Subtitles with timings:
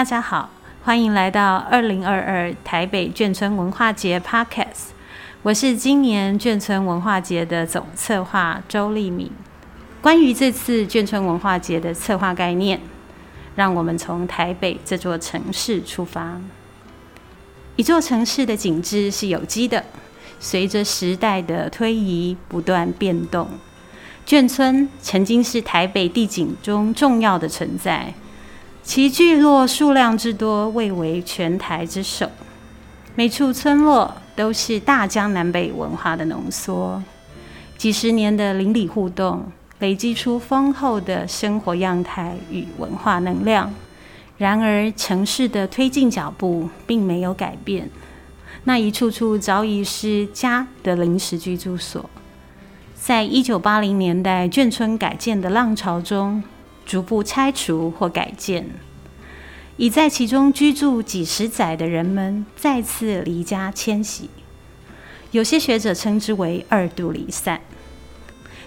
[0.00, 0.48] 大家好，
[0.82, 4.92] 欢迎来到二零二二台北眷村文化节 Podcast。
[5.42, 9.30] 我是今年眷村文化节的总策划周丽敏。
[10.00, 12.80] 关于这次眷村文化节的策划概念，
[13.54, 16.40] 让我们从台北这座城市出发。
[17.76, 19.84] 一座城市的景致是有机的，
[20.38, 23.46] 随着时代的推移不断变动。
[24.26, 28.14] 眷村曾经是台北地景中重要的存在，
[28.82, 32.28] 其聚落数量之多，蔚为全台之首。
[33.14, 37.02] 每处村落都是大江南北文化的浓缩，
[37.76, 39.44] 几十年的邻里互动，
[39.78, 43.72] 累积出丰厚的生活样态与文化能量。
[44.38, 47.90] 然而，城市的推进脚步并没有改变，
[48.64, 52.08] 那一处处早已是家的临时居住所。
[52.94, 56.42] 在一九八零年代眷村改建的浪潮中，
[56.84, 58.66] 逐步拆除或改建，
[59.76, 64.28] 已在其中居住几十载的人们再次离家迁徙。
[65.30, 67.60] 有些学者称之为“二度离散”。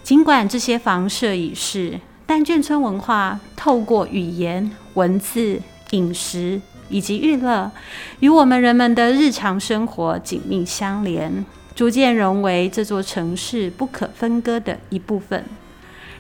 [0.04, 7.72] 尽管这些房舍已逝，但眷村文化透过语言、文字、饮食以及娱乐，
[8.20, 11.46] 与我们人们的日常生活紧密相连。
[11.76, 15.44] 逐渐融为这座城市不可分割的一部分，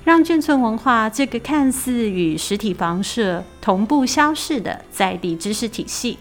[0.03, 6.17] 让眷村文化这个看似与实体房舍同步消逝的在地知识体系，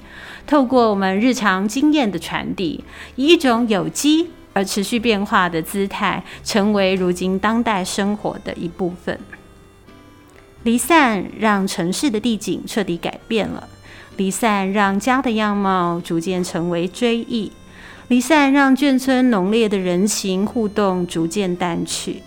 [0.46, 2.84] 透过我们日常经验的传递，
[3.16, 9.18] 以一种有机而持续变化的姿态，成为如今当代生活的一部分。
[10.62, 13.68] 离散让城市的地景彻底改变了，
[14.16, 17.50] 离散让家的样貌逐渐成为追忆。
[18.06, 22.22] 离散让眷村浓烈的人情互动逐渐淡去，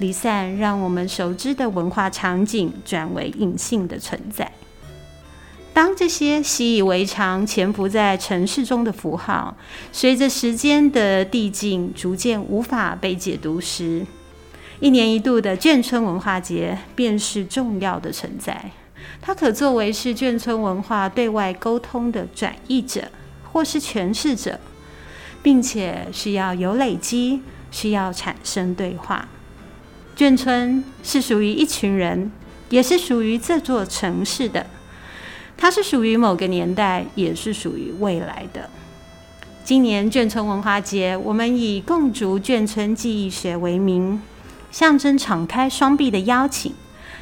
[0.00, 4.50] 离散让我们熟知的文化场景转为隐性的存在。
[5.72, 9.56] 当这些习以为常、潜伏在城市中的符号，
[9.92, 14.04] 随着时间的递进，逐渐无法被解读时，
[14.80, 18.72] 一年一度的眷村文化节便是重要的存在。
[19.22, 23.04] 它可作为是眷村文化对外沟通的转译者，
[23.52, 24.58] 或是诠释者。
[25.42, 27.40] 并且需要有累积，
[27.70, 29.26] 需要产生对话。
[30.20, 32.30] 眷村是属于一群人，
[32.68, 34.66] 也是属于这座城市的。
[35.56, 38.68] 它是属于某个年代，也是属于未来的。
[39.64, 44.20] 今年眷村文化节，我们以共筑眷村记忆学为名，
[44.70, 46.74] 象征敞开双臂的邀请，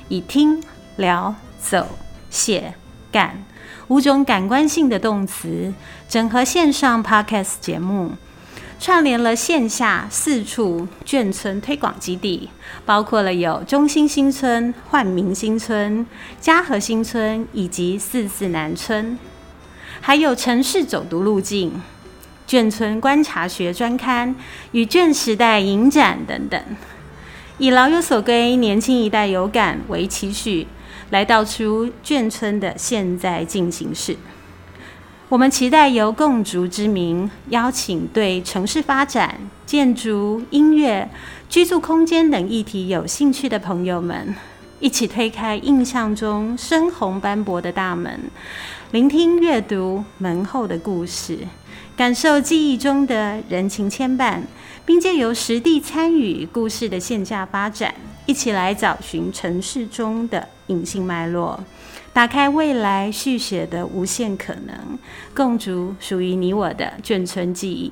[0.09, 0.61] 以听、
[0.97, 1.87] 聊、走、
[2.31, 2.75] 写、
[3.13, 3.45] 干。
[3.87, 5.73] 五种感官性的动词，
[6.09, 8.15] 整合线上 Podcast 节目，
[8.81, 12.49] 串联了线下四处眷村推广基地，
[12.87, 16.07] 包括了有中心新村、焕明新村、
[16.41, 19.19] 嘉禾新村以及四四南村，
[20.01, 21.83] 还有城市走读路径、
[22.49, 24.35] 眷村观察学专刊
[24.71, 26.63] 与眷时代影展等等，
[27.59, 30.67] 以老有所归、年轻一代有感为期许。
[31.11, 34.15] 来道出眷村的现在进行式。
[35.31, 41.07] 我们期待由共筑之名，邀请对城市发展、建筑、音乐、
[41.51, 44.35] 居住空间等议题有兴趣的朋友们，
[44.81, 48.19] 一起推开印象中深红斑驳的大门，
[48.93, 51.41] 聆听阅读门后的故事，
[51.95, 54.41] 感受记忆中的人情牵绊，
[54.87, 57.95] 并借由实地参与故事的线下发展，
[58.29, 60.49] 一起来找寻城市中的。
[60.69, 61.65] 隐性脉络，
[62.13, 64.99] 打开未来续写的无限可能，
[65.35, 67.91] 共筑属于你我的眷村记忆。